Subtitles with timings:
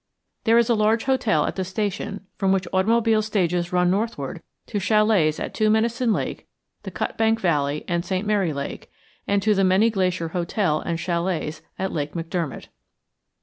[0.45, 4.79] There is a large hotel at the station from which automobile stages run northward to
[4.79, 6.47] chalets at Two Medicine Lake,
[6.81, 8.25] the Cut Bank Valley, and St.
[8.25, 8.89] Mary Lake,
[9.27, 12.69] and to the Many Glacier Hotel and chalets at Lake McDermott.